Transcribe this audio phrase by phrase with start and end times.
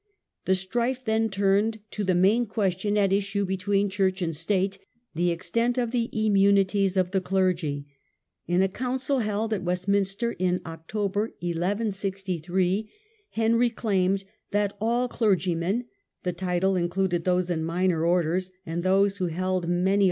[0.45, 4.79] The •^^'"^' strife then turned to the main question at issue between church and state,—
[5.13, 7.85] the extent of the immunities of the clergy.
[8.47, 12.89] In a council held at Westminster in October 1 163
[13.29, 15.85] Henry claimed that all clergymen
[16.23, 19.41] (the title in cluded those in * minor orders', and those who held many 22
[19.45, 19.99] CONSTITUTIONS OF CLARENDON.